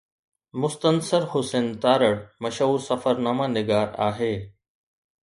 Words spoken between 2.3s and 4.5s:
مشهور سفرناما نگار آهي.